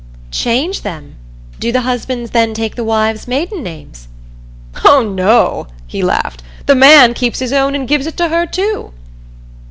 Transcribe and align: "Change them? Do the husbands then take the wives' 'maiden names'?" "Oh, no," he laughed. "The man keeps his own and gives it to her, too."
"Change 0.31 0.81
them? 0.81 1.13
Do 1.59 1.71
the 1.71 1.81
husbands 1.81 2.31
then 2.31 2.55
take 2.55 2.73
the 2.75 2.83
wives' 2.83 3.27
'maiden 3.27 3.61
names'?" 3.61 4.07
"Oh, 4.83 5.03
no," 5.03 5.67
he 5.85 6.01
laughed. 6.01 6.41
"The 6.65 6.73
man 6.73 7.13
keeps 7.13 7.37
his 7.37 7.53
own 7.53 7.75
and 7.75 7.87
gives 7.87 8.07
it 8.07 8.17
to 8.17 8.29
her, 8.29 8.47
too." 8.47 8.93